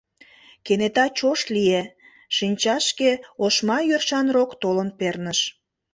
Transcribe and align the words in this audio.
Кенета 0.65 1.05
чошт 1.17 1.47
лие, 1.55 1.83
шинчашке 2.35 3.09
ошма 3.45 3.77
йӧршан 3.89 4.27
рок 4.35 4.51
толын 4.61 4.89
перныш. 4.99 5.39